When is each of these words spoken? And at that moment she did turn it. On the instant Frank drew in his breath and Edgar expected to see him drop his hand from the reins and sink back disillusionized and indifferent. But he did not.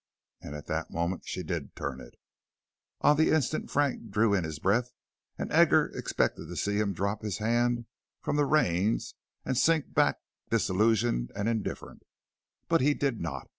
And 0.41 0.55
at 0.55 0.65
that 0.65 0.89
moment 0.89 1.27
she 1.27 1.43
did 1.43 1.75
turn 1.75 2.01
it. 2.01 2.15
On 3.01 3.15
the 3.15 3.29
instant 3.29 3.69
Frank 3.69 4.09
drew 4.09 4.33
in 4.33 4.43
his 4.43 4.57
breath 4.57 4.89
and 5.37 5.51
Edgar 5.53 5.91
expected 5.95 6.47
to 6.47 6.55
see 6.55 6.77
him 6.77 6.93
drop 6.95 7.21
his 7.21 7.37
hand 7.37 7.85
from 8.19 8.35
the 8.35 8.45
reins 8.47 9.13
and 9.45 9.55
sink 9.55 9.93
back 9.93 10.17
disillusionized 10.49 11.29
and 11.35 11.47
indifferent. 11.47 12.01
But 12.67 12.81
he 12.81 12.95
did 12.95 13.21
not. 13.21 13.49